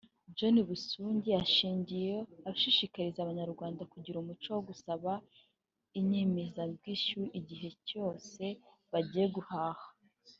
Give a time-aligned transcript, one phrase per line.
[0.37, 5.11] Johnson Busingye yashingiyeho ashishikariza Abanyarwanda kugira umuco wo gusaba
[5.99, 8.43] inyemezabwishyu igihe cyose
[8.91, 9.85] bagiye guhaha